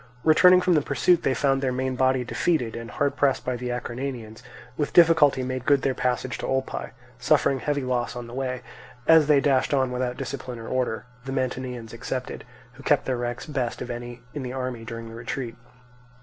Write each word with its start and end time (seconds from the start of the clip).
Returning 0.23 0.61
from 0.61 0.73
the 0.73 0.81
pursuit, 0.81 1.21
they 1.21 1.35
found 1.35 1.61
their 1.61 1.71
main 1.71 1.95
body 1.95 2.23
defeated; 2.23 2.75
and 2.75 2.89
hard 2.89 3.15
pressed 3.15 3.45
by 3.45 3.55
the 3.55 3.69
Acarnanians, 3.69 4.41
with 4.75 4.93
difficulty 4.93 5.43
made 5.43 5.63
good 5.63 5.83
their 5.83 5.93
passage 5.93 6.39
to 6.39 6.47
Olpae, 6.47 6.89
suffering 7.19 7.59
heavy 7.59 7.83
loss 7.83 8.15
on 8.15 8.25
the 8.25 8.33
way, 8.33 8.63
as 9.05 9.27
they 9.27 9.39
dashed 9.39 9.75
on 9.75 9.91
without 9.91 10.17
discipline 10.17 10.57
or 10.57 10.67
order, 10.67 11.05
the 11.25 11.31
Mantineans 11.31 11.93
excepted, 11.93 12.43
who 12.73 12.81
kept 12.81 13.05
their 13.05 13.17
ranks 13.17 13.45
best 13.45 13.79
of 13.79 13.91
any 13.91 14.21
in 14.33 14.41
the 14.41 14.53
army 14.53 14.83
during 14.83 15.07
the 15.07 15.13
retreat. 15.13 15.55